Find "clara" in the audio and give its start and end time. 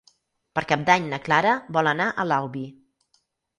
1.27-1.53